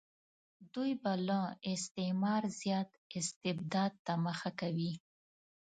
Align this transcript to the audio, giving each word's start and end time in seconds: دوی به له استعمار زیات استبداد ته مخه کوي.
دوی 0.73 0.91
به 1.01 1.13
له 1.27 1.39
استعمار 1.73 2.43
زیات 2.61 2.89
استبداد 3.19 3.93
ته 4.05 4.13
مخه 4.25 4.51
کوي. 4.59 4.93